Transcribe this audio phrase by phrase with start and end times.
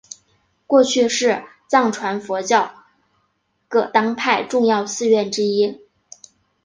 [0.65, 2.73] 过去是藏传佛教
[3.67, 5.79] 噶当派重要寺院之一。